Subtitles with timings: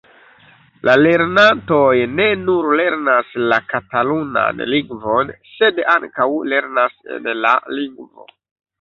[0.87, 1.91] La lernantoj
[2.21, 8.33] ne nur lernas la katalunan lingvon, sed ankaŭ lernas en la lingvo.